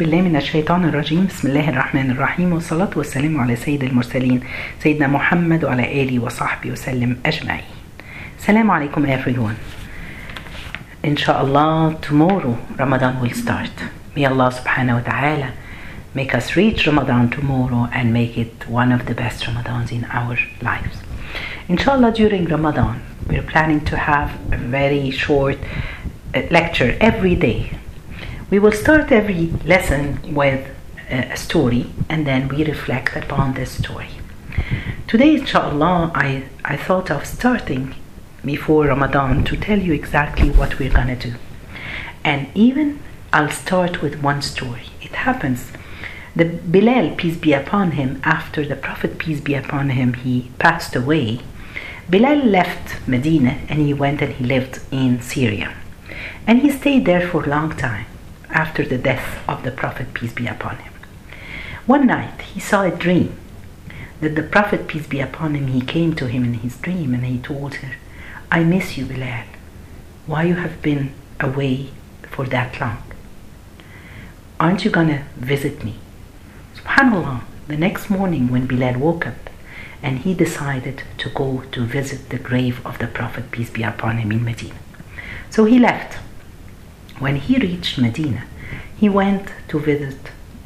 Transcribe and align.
بالله 0.00 0.20
من 0.22 0.36
الشيطان 0.36 0.84
الرجيم 0.84 1.26
بسم 1.26 1.48
الله 1.48 1.68
الرحمن 1.68 2.10
الرحيم 2.10 2.52
والصلاة 2.52 2.90
والسلام 2.96 3.40
على 3.40 3.56
سيد 3.56 3.82
المرسلين 3.84 4.40
سيدنا 4.82 5.06
محمد 5.06 5.64
وعلى 5.64 6.02
آله 6.02 6.18
وصحبه 6.18 6.70
وسلم 6.70 7.16
أجمعين 7.26 7.64
Salam 8.38 8.68
alaikum 8.68 9.08
everyone 9.08 9.56
Inshallah 11.02 11.96
tomorrow 12.02 12.58
Ramadan 12.78 13.22
will 13.22 13.30
start 13.30 13.72
May 14.14 14.26
Allah 14.26 14.52
subhanahu 14.52 15.00
wa 15.00 15.10
ta'ala 15.10 15.52
make 16.14 16.34
us 16.34 16.56
reach 16.56 16.86
Ramadan 16.86 17.30
tomorrow 17.30 17.88
and 17.90 18.12
make 18.12 18.36
it 18.36 18.68
one 18.68 18.92
of 18.92 19.06
the 19.06 19.14
best 19.14 19.44
Ramadans 19.44 19.92
in 19.92 20.04
our 20.20 20.36
lives 20.60 20.98
Inshallah 21.70 22.12
during 22.12 22.44
Ramadan 22.44 23.00
we're 23.30 23.48
planning 23.54 23.80
to 23.86 23.96
have 23.96 24.28
a 24.52 24.58
very 24.58 25.10
short 25.10 25.56
uh, 26.34 26.42
lecture 26.50 26.98
every 27.00 27.34
day 27.34 27.70
we 28.48 28.60
will 28.60 28.72
start 28.72 29.10
every 29.10 29.46
lesson 29.64 30.34
with 30.34 30.68
a 31.10 31.36
story 31.36 31.86
and 32.08 32.24
then 32.26 32.46
we 32.46 32.64
reflect 32.64 33.16
upon 33.16 33.54
this 33.54 33.72
story. 33.72 34.10
Today, 35.08 35.34
inshallah, 35.34 36.12
I, 36.14 36.44
I 36.64 36.76
thought 36.76 37.10
of 37.10 37.26
starting 37.26 37.94
before 38.44 38.86
Ramadan 38.86 39.44
to 39.44 39.56
tell 39.56 39.80
you 39.80 39.92
exactly 39.92 40.50
what 40.50 40.78
we're 40.78 40.92
gonna 40.92 41.16
do. 41.16 41.34
And 42.22 42.48
even 42.54 43.00
I'll 43.32 43.50
start 43.50 44.00
with 44.00 44.22
one 44.22 44.42
story. 44.42 44.90
It 45.02 45.12
happens 45.12 45.72
the 46.36 46.44
Bilal, 46.44 47.16
peace 47.16 47.36
be 47.36 47.52
upon 47.52 47.92
him, 47.92 48.20
after 48.22 48.64
the 48.64 48.76
Prophet, 48.76 49.18
peace 49.18 49.40
be 49.40 49.54
upon 49.54 49.90
him, 49.90 50.12
he 50.14 50.50
passed 50.58 50.94
away. 50.94 51.40
Bilal 52.10 52.44
left 52.44 53.08
Medina 53.08 53.58
and 53.68 53.80
he 53.80 53.94
went 53.94 54.20
and 54.22 54.34
he 54.34 54.44
lived 54.44 54.80
in 54.92 55.20
Syria. 55.20 55.74
And 56.46 56.60
he 56.60 56.70
stayed 56.70 57.06
there 57.06 57.26
for 57.26 57.42
a 57.42 57.48
long 57.48 57.74
time 57.76 58.06
after 58.56 58.86
the 58.86 58.96
death 58.96 59.46
of 59.46 59.62
the 59.62 59.70
Prophet, 59.70 60.14
peace 60.14 60.32
be 60.32 60.46
upon 60.46 60.78
him. 60.78 60.92
One 61.84 62.06
night 62.06 62.40
he 62.40 62.58
saw 62.58 62.82
a 62.82 62.90
dream 62.90 63.38
that 64.20 64.34
the 64.34 64.42
Prophet, 64.42 64.88
peace 64.88 65.06
be 65.06 65.20
upon 65.20 65.54
him, 65.54 65.66
he 65.66 65.82
came 65.82 66.14
to 66.16 66.26
him 66.26 66.42
in 66.42 66.54
his 66.54 66.76
dream 66.78 67.12
and 67.12 67.24
he 67.26 67.38
told 67.38 67.74
her, 67.76 67.96
I 68.50 68.64
miss 68.64 68.96
you, 68.96 69.04
Bilal. 69.04 69.44
Why 70.26 70.44
you 70.44 70.54
have 70.54 70.80
been 70.80 71.12
away 71.38 71.90
for 72.30 72.46
that 72.46 72.80
long? 72.80 73.02
Aren't 74.58 74.86
you 74.86 74.90
gonna 74.90 75.26
visit 75.36 75.84
me? 75.84 75.96
Subhanallah, 76.76 77.42
the 77.68 77.76
next 77.76 78.08
morning 78.08 78.48
when 78.48 78.66
Bilal 78.66 78.98
woke 78.98 79.26
up 79.26 79.50
and 80.02 80.20
he 80.20 80.32
decided 80.32 81.02
to 81.18 81.28
go 81.28 81.62
to 81.72 81.84
visit 81.84 82.30
the 82.30 82.38
grave 82.38 82.84
of 82.86 82.98
the 82.98 83.06
Prophet, 83.06 83.50
peace 83.50 83.68
be 83.70 83.82
upon 83.82 84.16
him, 84.16 84.32
in 84.32 84.42
Medina. 84.42 84.78
So 85.50 85.66
he 85.66 85.78
left. 85.78 86.14
When 87.18 87.36
he 87.36 87.56
reached 87.58 87.98
Medina, 87.98 88.44
he 88.96 89.08
went 89.08 89.48
to 89.68 89.78
visit 89.78 90.18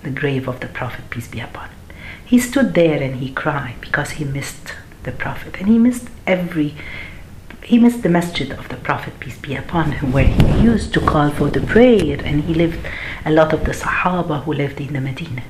the 0.02 0.10
grave 0.10 0.48
of 0.48 0.60
the 0.60 0.68
Prophet, 0.68 1.10
peace 1.10 1.28
be 1.28 1.40
upon 1.40 1.68
him. 1.68 1.76
He 2.24 2.38
stood 2.38 2.74
there 2.74 3.02
and 3.02 3.16
he 3.16 3.32
cried 3.32 3.80
because 3.80 4.12
he 4.12 4.24
missed 4.24 4.74
the 5.02 5.12
Prophet 5.12 5.56
and 5.58 5.68
he 5.68 5.78
missed 5.78 6.08
every 6.26 6.74
he 7.62 7.78
missed 7.78 8.02
the 8.02 8.08
masjid 8.08 8.50
of 8.52 8.68
the 8.68 8.76
Prophet, 8.76 9.20
peace 9.20 9.38
be 9.38 9.54
upon 9.54 9.92
him, 9.92 10.10
where 10.12 10.24
he 10.24 10.60
used 10.60 10.92
to 10.94 11.00
call 11.00 11.30
for 11.30 11.50
the 11.50 11.60
prayer, 11.60 12.18
and 12.24 12.42
he 12.44 12.54
lived 12.54 12.84
a 13.24 13.30
lot 13.30 13.52
of 13.52 13.64
the 13.64 13.72
Sahaba 13.72 14.42
who 14.42 14.52
lived 14.52 14.80
in 14.80 14.94
the 14.94 15.00
Medina. 15.00 15.42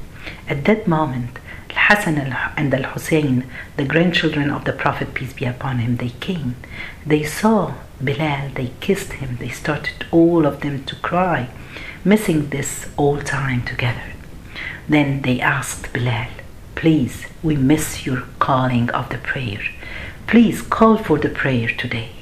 At 0.48 0.64
that 0.64 0.86
moment, 0.86 1.39
Hassan 1.73 2.19
and 2.19 2.75
Al 2.75 2.91
Hussein, 2.92 3.47
the 3.77 3.84
grandchildren 3.84 4.51
of 4.51 4.64
the 4.64 4.73
Prophet, 4.73 5.14
peace 5.14 5.33
be 5.33 5.45
upon 5.45 5.78
him, 5.78 5.97
they 5.97 6.11
came. 6.11 6.56
They 7.06 7.23
saw 7.25 7.75
Bilal, 8.03 8.51
they 8.55 8.73
kissed 8.81 9.14
him, 9.14 9.39
they 9.41 9.48
started 9.48 10.05
all 10.11 10.47
of 10.47 10.61
them 10.61 10.84
to 10.84 10.97
cry, 10.97 11.48
missing 12.05 12.48
this 12.51 12.89
all 12.97 13.20
time 13.20 13.65
together. 13.65 14.12
Then 14.89 15.23
they 15.23 15.41
asked 15.41 15.93
Bilal, 15.93 16.29
Please, 16.75 17.27
we 17.42 17.57
miss 17.57 18.07
your 18.07 18.23
calling 18.39 18.91
of 18.91 19.09
the 19.11 19.19
prayer. 19.19 19.61
Please 20.27 20.62
call 20.62 20.97
for 20.97 21.19
the 21.19 21.29
prayer 21.29 21.69
today. 21.69 22.13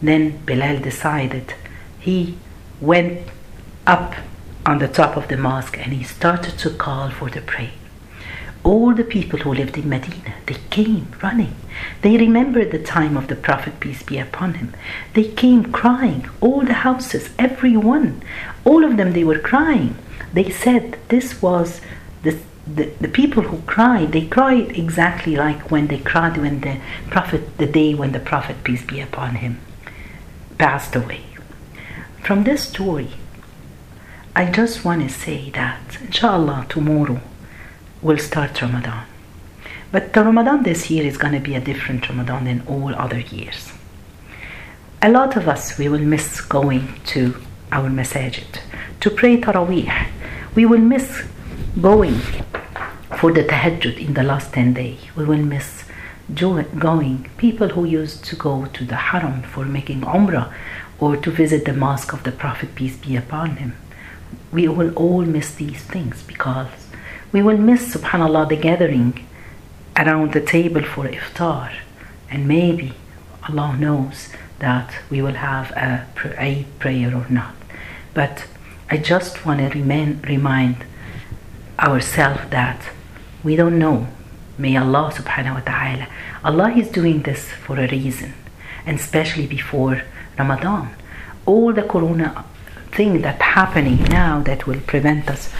Then 0.00 0.44
Bilal 0.46 0.78
decided 0.80 1.54
he 1.98 2.38
went 2.80 3.28
up 3.86 4.14
on 4.64 4.78
the 4.78 4.88
top 4.88 5.16
of 5.16 5.28
the 5.28 5.36
mosque 5.36 5.78
and 5.78 5.92
he 5.92 6.04
started 6.04 6.58
to 6.58 6.70
call 6.70 7.10
for 7.10 7.28
the 7.28 7.40
prayer 7.40 7.72
all 8.64 8.94
the 8.94 9.04
people 9.04 9.40
who 9.40 9.54
lived 9.54 9.76
in 9.76 9.88
Medina, 9.88 10.34
they 10.46 10.56
came 10.70 11.08
running. 11.22 11.54
They 12.02 12.16
remembered 12.16 12.70
the 12.70 12.78
time 12.78 13.16
of 13.16 13.26
the 13.28 13.34
Prophet, 13.34 13.80
peace 13.80 14.02
be 14.02 14.18
upon 14.18 14.54
him. 14.54 14.74
They 15.14 15.24
came 15.24 15.72
crying, 15.72 16.28
all 16.40 16.60
the 16.60 16.74
houses, 16.74 17.30
everyone, 17.38 18.22
all 18.64 18.84
of 18.84 18.96
them, 18.96 19.12
they 19.12 19.24
were 19.24 19.38
crying. 19.38 19.96
They 20.32 20.50
said 20.50 20.98
this 21.08 21.42
was 21.42 21.80
the, 22.22 22.38
the, 22.66 22.92
the 23.00 23.08
people 23.08 23.42
who 23.44 23.62
cried, 23.62 24.12
they 24.12 24.26
cried 24.26 24.76
exactly 24.78 25.34
like 25.34 25.70
when 25.70 25.88
they 25.88 25.98
cried 25.98 26.36
when 26.36 26.60
the 26.60 26.80
Prophet, 27.10 27.58
the 27.58 27.66
day 27.66 27.94
when 27.94 28.12
the 28.12 28.20
Prophet, 28.20 28.62
peace 28.62 28.84
be 28.84 29.00
upon 29.00 29.36
him, 29.36 29.58
passed 30.58 30.94
away. 30.94 31.24
From 32.22 32.44
this 32.44 32.68
story, 32.68 33.10
I 34.36 34.50
just 34.50 34.84
want 34.84 35.02
to 35.02 35.08
say 35.08 35.50
that, 35.50 35.98
inshallah, 36.00 36.66
tomorrow, 36.68 37.20
will 38.02 38.18
start 38.18 38.60
Ramadan. 38.60 39.06
But 39.92 40.12
the 40.12 40.24
Ramadan 40.24 40.64
this 40.64 40.90
year 40.90 41.06
is 41.06 41.16
going 41.16 41.34
to 41.34 41.40
be 41.40 41.54
a 41.54 41.60
different 41.60 42.08
Ramadan 42.08 42.44
than 42.44 42.62
all 42.66 42.94
other 42.94 43.20
years. 43.20 43.72
A 45.00 45.10
lot 45.10 45.36
of 45.36 45.48
us, 45.48 45.78
we 45.78 45.88
will 45.88 46.00
miss 46.00 46.40
going 46.40 47.00
to 47.06 47.36
our 47.70 47.88
masajid 47.88 48.60
to 49.00 49.10
pray 49.10 49.40
Taraweeh. 49.40 50.08
We 50.54 50.66
will 50.66 50.80
miss 50.80 51.22
going 51.80 52.18
for 53.18 53.32
the 53.32 53.44
tahajjud 53.44 53.98
in 53.98 54.14
the 54.14 54.22
last 54.22 54.52
10 54.52 54.74
days. 54.74 55.00
We 55.16 55.24
will 55.24 55.42
miss 55.42 55.84
going. 56.34 57.28
People 57.36 57.68
who 57.68 57.84
used 57.84 58.24
to 58.24 58.36
go 58.36 58.66
to 58.66 58.84
the 58.84 58.96
haram 58.96 59.42
for 59.42 59.64
making 59.64 60.00
umrah 60.02 60.52
or 60.98 61.16
to 61.16 61.30
visit 61.30 61.64
the 61.64 61.72
mosque 61.72 62.12
of 62.12 62.22
the 62.22 62.32
Prophet, 62.32 62.74
peace 62.74 62.96
be 62.96 63.16
upon 63.16 63.56
him. 63.56 63.74
We 64.50 64.68
will 64.68 64.92
all 64.94 65.22
miss 65.22 65.54
these 65.54 65.82
things 65.82 66.22
because 66.22 66.68
we 67.32 67.42
will 67.42 67.56
miss, 67.56 67.94
subhanAllah, 67.94 68.48
the 68.48 68.56
gathering 68.56 69.26
around 69.96 70.32
the 70.32 70.40
table 70.40 70.82
for 70.82 71.06
iftar. 71.06 71.72
And 72.30 72.46
maybe 72.46 72.92
Allah 73.48 73.76
knows 73.76 74.28
that 74.58 74.94
we 75.10 75.20
will 75.22 75.34
have 75.34 75.70
a 75.72 76.06
Eid 76.38 76.66
prayer 76.78 77.14
or 77.14 77.26
not. 77.28 77.54
But 78.14 78.46
I 78.90 78.98
just 78.98 79.44
want 79.46 79.60
to 79.60 79.68
remain, 79.78 80.20
remind 80.28 80.84
ourselves 81.78 82.42
that 82.50 82.80
we 83.42 83.56
don't 83.56 83.78
know. 83.78 84.06
May 84.58 84.76
Allah 84.76 85.10
subhanahu 85.14 85.54
wa 85.54 85.60
ta'ala, 85.60 86.06
Allah 86.44 86.70
is 86.76 86.88
doing 86.90 87.22
this 87.22 87.50
for 87.50 87.80
a 87.80 87.88
reason, 87.88 88.34
and 88.84 89.00
especially 89.00 89.46
before 89.46 90.02
Ramadan. 90.38 90.94
All 91.46 91.72
the 91.72 91.82
corona 91.82 92.44
thing 92.92 93.22
that 93.22 93.40
happening 93.40 94.04
now 94.04 94.42
that 94.42 94.66
will 94.66 94.80
prevent 94.80 95.30
us 95.30 95.50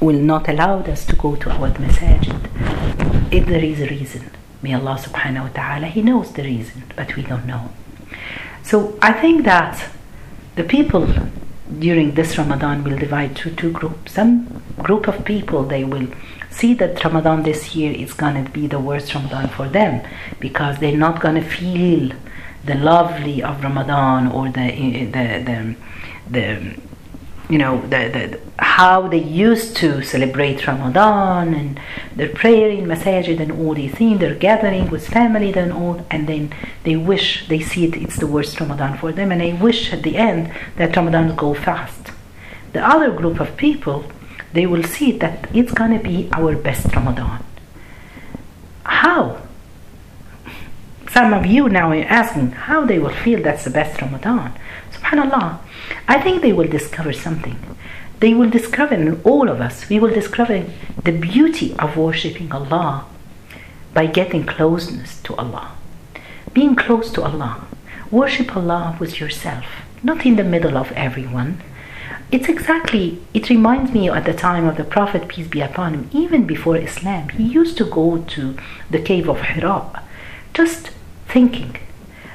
will 0.00 0.18
not 0.18 0.48
allow 0.48 0.80
us 0.80 1.04
to 1.06 1.16
go 1.16 1.36
to 1.36 1.50
our 1.50 1.70
masajid. 1.70 3.32
If 3.32 3.46
there 3.46 3.64
is 3.64 3.80
a 3.80 3.86
reason, 3.86 4.30
may 4.62 4.74
Allah 4.74 4.98
subhanahu 5.00 5.42
wa 5.42 5.48
ta'ala, 5.48 5.86
He 5.86 6.02
knows 6.02 6.32
the 6.32 6.42
reason, 6.42 6.84
but 6.96 7.14
we 7.16 7.22
don't 7.22 7.46
know. 7.46 7.70
So 8.62 8.98
I 9.02 9.12
think 9.12 9.44
that 9.44 9.90
the 10.56 10.64
people 10.64 11.06
during 11.78 12.12
this 12.14 12.38
Ramadan 12.38 12.84
will 12.84 12.96
divide 12.96 13.36
to 13.36 13.50
two 13.50 13.72
groups. 13.72 14.12
Some 14.12 14.62
group 14.78 15.08
of 15.08 15.24
people 15.24 15.64
they 15.64 15.84
will 15.84 16.08
see 16.50 16.74
that 16.74 17.04
Ramadan 17.04 17.42
this 17.42 17.74
year 17.74 17.92
is 17.92 18.12
gonna 18.14 18.48
be 18.50 18.66
the 18.66 18.78
worst 18.78 19.14
Ramadan 19.14 19.48
for 19.48 19.68
them 19.68 20.06
because 20.40 20.78
they're 20.78 20.96
not 20.96 21.20
gonna 21.20 21.42
feel 21.42 22.12
the 22.64 22.74
lovely 22.74 23.42
of 23.42 23.62
Ramadan 23.62 24.28
or 24.28 24.48
the 24.50 24.60
eh, 24.60 25.04
the 25.06 25.26
the, 25.48 25.76
the 26.30 26.87
you 27.48 27.58
know 27.58 27.80
the, 27.82 27.88
the 27.88 28.40
how 28.62 29.08
they 29.08 29.18
used 29.18 29.76
to 29.76 30.02
celebrate 30.02 30.66
Ramadan 30.66 31.54
and 31.54 31.80
their 32.14 32.28
prayer 32.28 32.70
in 32.70 32.86
masajid 32.86 33.40
and 33.40 33.52
all 33.52 33.74
these 33.74 33.94
things, 33.94 34.20
their 34.20 34.34
gathering 34.34 34.90
with 34.90 35.06
family 35.08 35.52
and 35.54 35.72
all, 35.72 36.04
and 36.10 36.28
then 36.28 36.54
they 36.84 36.96
wish 36.96 37.48
they 37.48 37.60
see 37.60 37.86
it 37.86 37.96
it's 37.96 38.16
the 38.16 38.26
worst 38.26 38.60
Ramadan 38.60 38.98
for 38.98 39.12
them, 39.12 39.32
and 39.32 39.40
they 39.40 39.52
wish 39.52 39.92
at 39.92 40.02
the 40.02 40.16
end 40.16 40.52
that 40.76 40.96
Ramadan 40.96 41.34
go 41.36 41.54
fast. 41.54 42.10
The 42.72 42.86
other 42.86 43.10
group 43.10 43.40
of 43.40 43.56
people, 43.56 44.04
they 44.52 44.66
will 44.66 44.82
see 44.82 45.12
that 45.12 45.48
it's 45.54 45.72
gonna 45.72 46.00
be 46.00 46.28
our 46.32 46.54
best 46.56 46.94
Ramadan. 46.94 47.44
How? 48.84 49.40
Some 51.10 51.32
of 51.32 51.46
you 51.46 51.68
now 51.68 51.90
are 51.90 52.04
asking 52.04 52.50
how 52.52 52.84
they 52.84 52.98
will 52.98 53.14
feel 53.14 53.42
that's 53.42 53.64
the 53.64 53.70
best 53.70 54.00
Ramadan. 54.02 54.52
Subhanallah. 55.08 55.58
I 56.06 56.20
think 56.20 56.42
they 56.42 56.52
will 56.52 56.68
discover 56.68 57.12
something. 57.12 57.58
They 58.20 58.34
will 58.34 58.50
discover 58.50 58.94
in 58.94 59.20
all 59.22 59.48
of 59.48 59.60
us, 59.60 59.88
we 59.88 59.98
will 59.98 60.12
discover 60.12 60.64
the 61.02 61.12
beauty 61.12 61.74
of 61.78 61.96
worshipping 61.96 62.52
Allah 62.52 63.06
by 63.94 64.06
getting 64.06 64.44
closeness 64.44 65.20
to 65.22 65.34
Allah. 65.36 65.72
Being 66.52 66.76
close 66.76 67.10
to 67.12 67.22
Allah. 67.22 67.66
Worship 68.10 68.54
Allah 68.56 68.96
with 69.00 69.20
yourself, 69.20 69.64
not 70.02 70.26
in 70.26 70.36
the 70.36 70.44
middle 70.44 70.76
of 70.76 70.92
everyone. 70.92 71.62
It's 72.30 72.48
exactly, 72.48 73.22
it 73.32 73.48
reminds 73.48 73.92
me 73.92 74.10
at 74.10 74.26
the 74.26 74.34
time 74.34 74.66
of 74.66 74.76
the 74.76 74.84
Prophet, 74.84 75.28
peace 75.28 75.48
be 75.48 75.62
upon 75.62 75.94
him, 75.94 76.10
even 76.12 76.46
before 76.46 76.76
Islam, 76.76 77.30
he 77.30 77.44
used 77.44 77.78
to 77.78 77.84
go 77.84 78.18
to 78.18 78.56
the 78.90 79.00
cave 79.00 79.28
of 79.28 79.40
Hira, 79.40 80.02
just 80.52 80.90
thinking, 81.26 81.76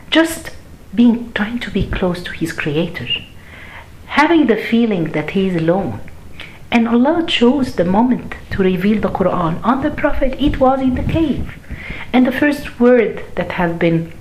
just 0.10 0.52
being, 0.96 1.32
trying 1.34 1.60
to 1.60 1.72
be 1.72 1.88
close 1.88 2.24
to 2.24 2.32
his 2.32 2.52
Creator, 2.52 3.08
having 4.06 4.48
the 4.48 4.58
feeling 4.58 5.12
that 5.12 5.32
he 5.32 5.48
is 5.48 5.56
alone. 5.56 6.00
And 6.72 6.88
Allah 6.88 7.26
chose 7.28 7.76
the 7.76 7.86
moment 7.86 8.36
to 8.52 8.64
reveal 8.64 9.00
the 9.02 9.10
Quran 9.10 9.64
on 9.64 9.82
the 9.84 9.92
Prophet, 9.92 10.40
it 10.40 10.60
was 10.60 10.82
in 10.82 10.96
the 10.96 11.04
cave. 11.04 11.58
And 12.12 12.26
the 12.26 12.32
first 12.32 12.80
word 12.80 13.24
that 13.36 13.54
has 13.54 13.78
been 13.78 14.12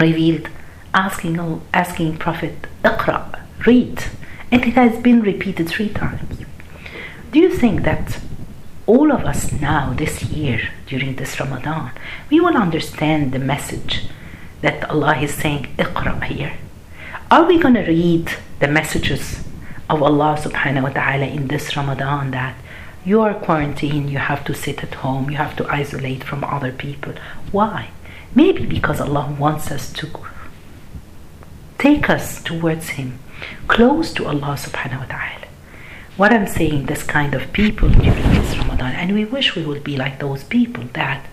revealed, 0.00 0.48
asking, 0.94 1.62
asking 1.74 2.16
Prophet, 2.18 2.66
Iqra, 2.82 3.40
read 3.66 4.04
and 4.52 4.62
it 4.66 4.74
has 4.74 4.98
been 4.98 5.22
repeated 5.22 5.68
three 5.68 5.88
times. 5.88 6.44
Do 7.32 7.38
you 7.38 7.50
think 7.50 7.82
that 7.84 8.20
all 8.86 9.10
of 9.10 9.24
us 9.24 9.50
now, 9.50 9.94
this 9.94 10.24
year, 10.24 10.68
during 10.86 11.16
this 11.16 11.40
Ramadan, 11.40 11.92
we 12.30 12.38
will 12.38 12.56
understand 12.56 13.32
the 13.32 13.38
message 13.38 14.04
that 14.62 14.88
Allah 14.90 15.18
is 15.18 15.34
saying, 15.34 15.68
Iqra 15.76 16.22
here? 16.24 16.54
Are 17.30 17.44
we 17.44 17.58
going 17.58 17.74
to 17.74 17.82
read 17.82 18.32
the 18.60 18.68
messages 18.68 19.44
of 19.90 20.02
Allah 20.02 20.38
subhanahu 20.40 20.84
wa 20.84 20.88
ta'ala 20.90 21.26
in 21.26 21.48
this 21.48 21.76
Ramadan 21.76 22.30
that 22.30 22.56
you 23.04 23.20
are 23.20 23.34
quarantined, 23.34 24.10
you 24.10 24.18
have 24.18 24.44
to 24.44 24.54
sit 24.54 24.82
at 24.82 24.94
home, 24.94 25.28
you 25.30 25.36
have 25.36 25.56
to 25.56 25.66
isolate 25.66 26.24
from 26.24 26.44
other 26.44 26.72
people? 26.72 27.12
Why? 27.50 27.90
Maybe 28.34 28.64
because 28.64 29.00
Allah 29.00 29.34
wants 29.38 29.70
us 29.70 29.92
to 29.94 30.08
take 31.78 32.08
us 32.08 32.42
towards 32.42 32.90
Him 32.90 33.18
close 33.66 34.12
to 34.14 34.26
Allah 34.26 34.54
subhanahu 34.56 35.00
wa 35.00 35.06
ta'ala. 35.06 35.46
What 36.16 36.32
I'm 36.32 36.46
saying, 36.46 36.86
this 36.86 37.02
kind 37.02 37.34
of 37.34 37.52
people 37.52 37.88
during 37.88 38.22
this 38.34 38.56
Ramadan, 38.56 38.92
and 38.94 39.14
we 39.14 39.24
wish 39.24 39.56
we 39.56 39.64
would 39.66 39.82
be 39.82 39.96
like 39.96 40.20
those 40.20 40.44
people 40.44 40.84
that 40.92 41.26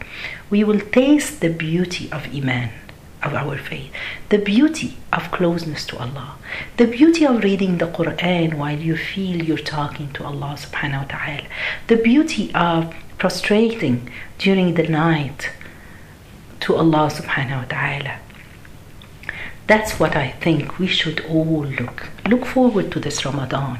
we 0.49 0.63
will 0.63 0.79
taste 0.79 1.41
the 1.41 1.49
beauty 1.49 2.09
of 2.11 2.33
Iman, 2.33 2.71
of 3.21 3.33
our 3.33 3.57
faith, 3.57 3.91
the 4.29 4.37
beauty 4.37 4.97
of 5.11 5.31
closeness 5.31 5.85
to 5.87 5.97
Allah, 5.97 6.35
the 6.77 6.87
beauty 6.87 7.25
of 7.25 7.43
reading 7.43 7.77
the 7.77 7.87
Quran 7.87 8.53
while 8.55 8.79
you 8.79 8.95
feel 8.95 9.43
you're 9.43 9.57
talking 9.57 10.11
to 10.13 10.23
Allah 10.23 10.55
subhanahu 10.57 11.03
wa 11.03 11.17
ta'ala, 11.17 11.47
the 11.87 11.97
beauty 11.97 12.51
of 12.53 12.95
prostrating 13.17 14.09
during 14.37 14.75
the 14.75 14.87
night 14.87 15.51
to 16.61 16.75
Allah 16.75 17.09
subhanahu 17.11 17.63
wa 17.63 17.65
ta'ala 17.65 18.19
that's 19.69 19.99
what 19.99 20.15
I 20.15 20.29
think 20.31 20.79
we 20.79 20.87
should 20.87 21.19
all 21.25 21.63
look 21.63 22.09
look 22.27 22.43
forward 22.43 22.91
to 22.91 22.99
this 22.99 23.23
Ramadan. 23.23 23.79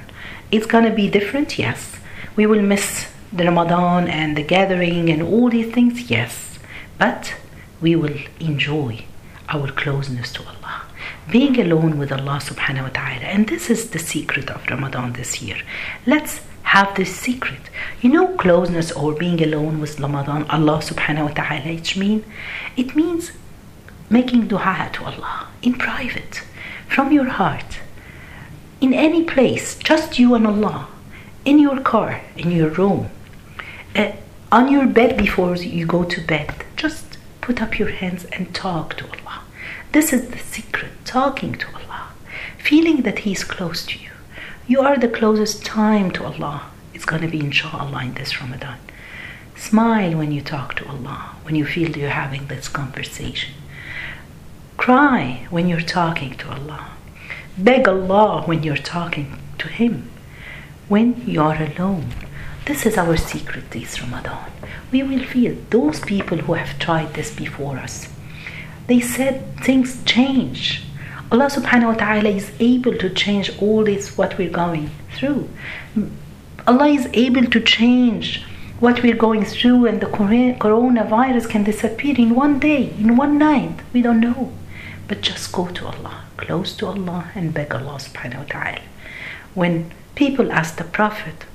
It's 0.52 0.68
gonna 0.68 0.94
be 0.94 1.10
different, 1.10 1.58
yes. 1.58 1.98
We 2.36 2.46
will 2.46 2.62
miss 2.62 3.08
the 3.34 3.46
Ramadan 3.46 4.08
and 4.08 4.38
the 4.38 4.44
gathering 4.44 5.10
and 5.10 5.24
all 5.24 5.50
these 5.50 5.74
things, 5.74 6.12
yes. 6.12 6.60
But 7.00 7.34
we 7.82 7.96
will 7.96 8.18
enjoy 8.40 9.06
our 9.50 9.72
closeness 9.72 10.32
to 10.34 10.44
Allah. 10.44 10.84
Being 11.32 11.60
alone 11.60 11.98
with 11.98 12.12
Allah 12.12 12.40
subhanahu 12.42 12.84
wa 12.84 12.90
ta'ala. 12.90 13.26
And 13.34 13.48
this 13.48 13.70
is 13.70 13.90
the 13.90 14.00
secret 14.00 14.50
of 14.50 14.66
Ramadan 14.70 15.14
this 15.14 15.42
year. 15.42 15.58
Let's 16.06 16.42
have 16.64 16.96
this 16.96 17.16
secret. 17.16 17.62
You 18.02 18.10
know 18.12 18.28
closeness 18.38 18.92
or 18.92 19.14
being 19.14 19.42
alone 19.42 19.80
with 19.80 20.00
Ramadan, 20.00 20.44
Allah 20.50 20.80
subhanahu 20.90 21.30
wa 21.30 21.34
ta'ala, 21.34 21.66
it 21.66 21.98
mean 21.98 22.24
it 22.78 22.96
means 22.96 23.32
making 24.10 24.48
dua 24.48 24.90
to 24.94 25.06
Allah 25.06 25.48
in 25.62 25.74
private, 25.74 26.44
from 26.88 27.12
your 27.12 27.30
heart, 27.40 27.80
in 28.82 28.94
any 28.94 29.24
place, 29.24 29.78
just 29.78 30.20
you 30.20 30.36
and 30.36 30.48
Allah, 30.48 30.88
in 31.46 31.60
your 31.60 31.80
car, 31.82 32.22
in 32.38 32.52
your 32.52 32.70
room, 32.70 33.10
uh, 33.96 34.12
on 34.52 34.72
your 34.72 34.88
bed 34.88 35.18
before 35.18 35.56
you 35.56 35.86
go 35.86 36.04
to 36.04 36.22
bed. 36.22 36.54
Just 36.76 37.18
put 37.42 37.62
up 37.62 37.80
your 37.80 37.90
hands 37.90 38.26
and 38.26 38.54
talk 38.54 38.96
to 38.98 39.06
Allah. 39.06 39.19
This 39.92 40.14
is 40.14 40.30
the 40.30 40.38
secret 40.38 40.92
talking 41.04 41.54
to 41.54 41.68
Allah, 41.74 42.10
feeling 42.60 43.02
that 43.02 43.20
He 43.20 43.32
is 43.32 43.44
close 43.44 43.84
to 43.88 43.98
you. 43.98 44.12
You 44.68 44.82
are 44.82 44.98
the 44.98 45.10
closest 45.10 45.66
time 45.66 46.12
to 46.12 46.26
Allah. 46.26 46.70
It's 46.94 47.06
going 47.06 47.24
to 47.24 47.28
be 47.28 47.40
inshallah 47.40 48.04
in 48.04 48.14
this 48.14 48.40
Ramadan. 48.40 48.78
Smile 49.56 50.16
when 50.16 50.32
you 50.32 50.42
talk 50.42 50.76
to 50.76 50.88
Allah, 50.88 51.32
when 51.42 51.56
you 51.56 51.66
feel 51.66 51.98
you're 51.98 52.12
having 52.12 52.46
this 52.46 52.68
conversation. 52.68 53.56
Cry 54.78 55.48
when 55.50 55.68
you're 55.68 55.82
talking 55.82 56.36
to 56.38 56.52
Allah. 56.52 56.92
Beg 57.58 57.88
Allah 57.88 58.44
when 58.44 58.62
you're 58.62 58.78
talking 58.78 59.40
to 59.58 59.68
Him. 59.70 60.12
When 60.88 61.24
you 61.26 61.42
are 61.42 61.60
alone. 61.64 62.14
This 62.66 62.86
is 62.86 62.96
our 62.96 63.18
secret 63.18 63.72
this 63.72 64.00
Ramadan. 64.00 64.52
We 64.92 65.02
will 65.02 65.24
feel 65.24 65.56
those 65.72 66.00
people 66.00 66.38
who 66.38 66.54
have 66.54 66.78
tried 66.78 67.16
this 67.16 67.34
before 67.34 67.78
us. 67.78 68.08
They 68.90 69.02
said 69.02 69.56
things 69.62 70.04
change. 70.04 70.82
Allah 71.32 71.46
subhanahu 71.46 71.94
wa 71.94 71.94
ta'ala 71.94 72.30
is 72.30 72.52
able 72.60 72.98
to 72.98 73.10
change 73.12 73.52
all 73.62 73.84
this 73.84 74.18
what 74.18 74.36
we're 74.40 74.50
going 74.50 74.90
through. 75.16 75.48
Allah 76.66 76.88
is 76.88 77.08
able 77.14 77.46
to 77.46 77.60
change 77.62 78.44
what 78.80 79.04
we're 79.04 79.16
going 79.16 79.46
through 79.46 79.86
and 79.86 80.02
the 80.02 80.08
coronavirus 80.08 81.50
can 81.50 81.64
disappear 81.64 82.16
in 82.18 82.34
one 82.34 82.58
day, 82.58 82.90
in 82.98 83.16
one 83.16 83.38
night. 83.38 83.82
We 83.94 84.02
don't 84.02 84.22
know. 84.22 84.52
But 85.08 85.22
just 85.22 85.52
go 85.52 85.68
to 85.68 85.86
Allah, 85.86 86.24
close 86.38 86.76
to 86.78 86.88
Allah, 86.88 87.30
and 87.36 87.54
beg 87.54 87.72
Allah 87.72 88.00
subhanahu 88.02 88.40
wa 88.40 88.50
ta'ala. 88.50 88.82
When 89.54 89.92
people 90.16 90.52
asked 90.52 90.78
the 90.80 90.84
Prophet, 90.84 91.46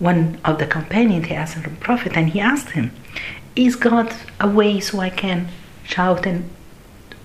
one 0.00 0.40
of 0.44 0.58
the 0.58 0.66
companions, 0.66 1.26
he 1.26 1.34
asked 1.34 1.62
the 1.62 1.70
Prophet, 1.70 2.16
and 2.16 2.30
he 2.30 2.40
asked 2.40 2.70
him, 2.70 2.90
Is 3.54 3.76
God 3.76 4.12
away 4.40 4.80
so 4.80 4.98
I 4.98 5.10
can 5.10 5.48
shout 5.88 6.26
and 6.26 6.50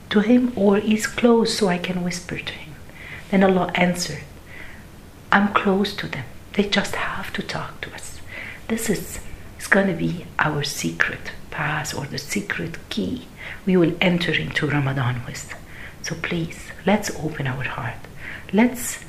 to 0.09 0.21
him, 0.21 0.53
or 0.55 0.77
is 0.77 1.05
close 1.07 1.57
so 1.57 1.67
I 1.67 1.77
can 1.77 2.03
whisper 2.03 2.37
to 2.37 2.53
him? 2.53 2.73
Then 3.29 3.43
Allah 3.43 3.71
answered, 3.75 4.23
I'm 5.31 5.53
close 5.53 5.95
to 5.95 6.07
them. 6.07 6.25
They 6.53 6.69
just 6.69 6.95
have 6.95 7.33
to 7.33 7.41
talk 7.41 7.81
to 7.81 7.93
us. 7.93 8.21
This 8.67 8.89
is, 8.89 9.19
is 9.59 9.67
going 9.67 9.87
to 9.87 9.93
be 9.93 10.25
our 10.39 10.63
secret 10.63 11.31
pass 11.49 11.93
or 11.93 12.05
the 12.05 12.17
secret 12.17 12.77
key 12.89 13.27
we 13.65 13.75
will 13.75 13.95
enter 13.99 14.33
into 14.33 14.67
Ramadan 14.67 15.21
with. 15.25 15.53
So 16.01 16.15
please, 16.15 16.71
let's 16.85 17.09
open 17.19 17.47
our 17.47 17.63
heart. 17.63 18.01
Let's 18.51 19.03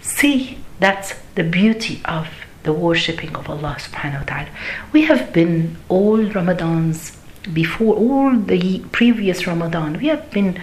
see 0.00 0.58
that's 0.78 1.14
the 1.34 1.44
beauty 1.44 2.00
of 2.04 2.28
the 2.62 2.72
worshipping 2.72 3.34
of 3.34 3.48
Allah 3.48 3.76
subhanahu 3.78 4.20
wa 4.20 4.24
ta'ala. 4.24 4.48
We 4.92 5.02
have 5.06 5.32
been 5.32 5.76
all 5.88 6.18
Ramadans 6.18 7.17
before, 7.52 7.94
all 7.96 8.36
the 8.36 8.80
previous 8.92 9.46
Ramadan, 9.46 9.98
we 9.98 10.08
have 10.08 10.30
been 10.30 10.62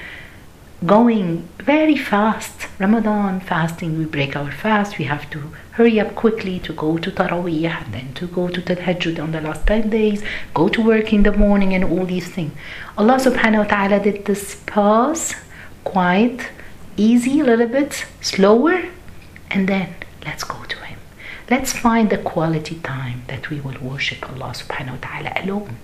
going 0.86 1.48
very 1.60 1.96
fast. 1.96 2.68
Ramadan 2.80 3.40
fasting, 3.40 3.98
we 3.98 4.06
break 4.06 4.36
our 4.36 4.52
fast, 4.52 4.98
we 4.98 5.06
have 5.06 5.30
to 5.32 5.40
hurry 5.72 6.00
up 6.00 6.16
quickly 6.16 6.60
to 6.60 6.74
go 6.74 6.98
to 6.98 7.12
Taraweeh 7.12 7.92
then 7.92 8.14
to 8.14 8.28
go 8.28 8.48
to 8.48 8.62
Tahajjud 8.62 9.20
on 9.20 9.32
the 9.32 9.42
last 9.42 9.66
10 9.68 9.90
days, 9.90 10.24
go 10.54 10.70
to 10.70 10.82
work 10.82 11.12
in 11.12 11.24
the 11.24 11.32
morning 11.32 11.74
and 11.74 11.84
all 11.84 12.06
these 12.06 12.28
things. 12.28 12.54
Allah 12.98 13.16
subhanahu 13.16 13.60
wa 13.60 13.64
ta'ala 13.64 14.00
did 14.04 14.26
this 14.26 14.56
pause, 14.66 15.36
quiet, 15.84 16.50
easy, 16.98 17.40
a 17.40 17.44
little 17.44 17.68
bit 17.68 18.06
slower, 18.22 18.84
and 19.50 19.68
then 19.68 19.96
let's 20.26 20.44
go 20.44 20.64
to 20.64 20.78
Him. 20.86 21.00
Let's 21.50 21.74
find 21.74 22.10
the 22.10 22.18
quality 22.18 22.76
time 22.80 23.24
that 23.28 23.50
we 23.50 23.60
will 23.60 23.80
worship 23.82 24.30
Allah 24.30 24.54
subhanahu 24.54 25.02
wa 25.02 25.08
ta'ala 25.08 25.34
alone. 25.44 25.78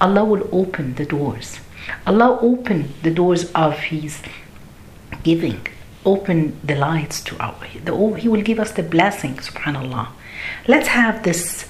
Allah 0.00 0.24
will 0.24 0.48
open 0.52 0.94
the 0.94 1.04
doors 1.04 1.60
Allah 2.06 2.38
open 2.40 2.92
the 3.02 3.10
doors 3.10 3.50
of 3.52 3.74
His 3.78 4.22
giving, 5.22 5.66
open 6.04 6.58
the 6.64 6.74
lights 6.74 7.20
to 7.22 7.38
our, 7.38 7.54
the, 7.84 7.94
He 8.16 8.28
will 8.28 8.42
give 8.42 8.58
us 8.58 8.72
the 8.72 8.82
blessing, 8.82 9.34
subhanAllah. 9.36 10.08
Let's 10.66 10.88
have 10.88 11.22
this 11.22 11.68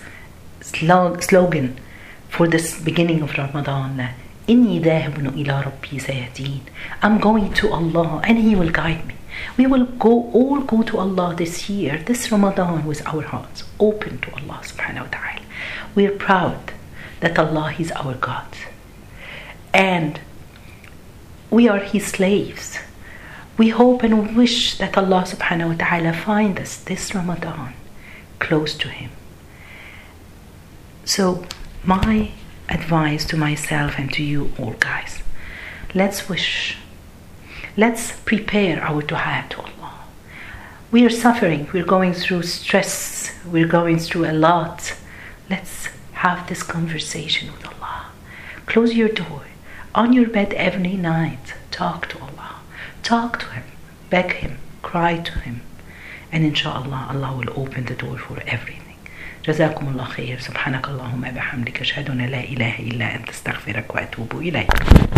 slogan 0.60 1.76
for 2.28 2.48
this 2.48 2.80
beginning 2.80 3.22
of 3.22 3.36
Ramadan. 3.36 4.10
إني 4.46 4.82
ذاهب 4.82 5.34
إلى 5.34 5.64
ربي 5.64 5.98
سيهدين. 6.00 6.60
I'm 7.02 7.18
going 7.18 7.52
to 7.54 7.72
Allah 7.72 8.20
and 8.24 8.38
He 8.38 8.54
will 8.54 8.70
guide 8.70 9.06
me. 9.06 9.14
We 9.56 9.66
will 9.66 9.86
go 9.86 10.30
all 10.32 10.60
go 10.60 10.82
to 10.82 10.98
Allah 10.98 11.34
this 11.34 11.70
year, 11.70 12.02
this 12.04 12.30
Ramadan, 12.30 12.84
with 12.84 13.04
our 13.06 13.22
hearts 13.22 13.64
open 13.80 14.18
to 14.18 14.30
Allah 14.34 14.60
subhanahu 14.62 15.04
wa 15.04 15.10
ta'ala. 15.10 15.40
We 15.94 16.06
are 16.06 16.12
proud 16.12 16.72
that 17.19 17.37
Allah 17.37 17.73
is 17.77 17.91
our 17.91 18.13
God 18.15 18.47
and 19.73 20.19
we 21.49 21.67
are 21.67 21.79
his 21.79 22.07
slaves. 22.07 22.77
We 23.57 23.69
hope 23.69 24.03
and 24.03 24.35
wish 24.35 24.77
that 24.77 24.97
Allah 24.97 25.23
subhanahu 25.23 25.69
wa 25.69 25.85
ta'ala 25.85 26.13
find 26.13 26.59
us 26.59 26.77
this 26.77 27.13
Ramadan 27.13 27.73
close 28.39 28.75
to 28.77 28.89
him. 28.89 29.11
So 31.05 31.45
my 31.83 32.31
advice 32.69 33.25
to 33.25 33.37
myself 33.37 33.95
and 33.97 34.13
to 34.13 34.23
you 34.23 34.53
all 34.59 34.75
guys, 34.79 35.21
let's 35.93 36.29
wish, 36.29 36.77
let's 37.75 38.13
prepare 38.21 38.81
our 38.81 39.01
dua 39.01 39.45
to 39.49 39.61
Allah. 39.61 39.99
We 40.91 41.05
are 41.05 41.09
suffering, 41.09 41.67
we're 41.73 41.85
going 41.85 42.13
through 42.13 42.43
stress, 42.43 43.31
we're 43.45 43.67
going 43.67 43.99
through 43.99 44.29
a 44.29 44.33
lot. 44.33 44.95
Let's 45.49 45.89
have 46.18 46.48
this 46.48 46.62
conversation 46.62 47.52
with 47.52 47.66
Allah. 47.66 48.06
Close 48.66 48.94
your 48.94 49.08
door. 49.08 49.42
On 49.94 50.12
your 50.12 50.28
bed 50.28 50.52
every 50.54 50.94
night, 50.94 51.54
talk 51.70 52.08
to 52.08 52.18
Allah. 52.18 52.56
Talk 53.02 53.38
to 53.40 53.46
Him, 53.50 53.64
beg 54.10 54.32
Him, 54.32 54.58
cry 54.82 55.18
to 55.18 55.38
Him. 55.40 55.60
And 56.32 56.44
inshallah, 56.44 57.08
Allah 57.10 57.36
will 57.36 57.52
open 57.56 57.84
the 57.84 57.94
door 57.94 58.18
for 58.18 58.40
everything. 58.46 58.80
جزاكم 59.44 59.88
الله 59.88 60.04
خير 60.04 60.38
سبحانك 60.40 60.88
اللهم 60.88 61.20
بحمدك 61.20 61.80
أشهد 61.80 62.10
أن 62.10 62.26
لا 62.26 62.40
إله 62.40 62.78
إلا 62.78 63.14
أنت 63.14 63.28
استغفرك 63.28 63.94
وأتوب 63.94 64.38
إليك 64.40 64.72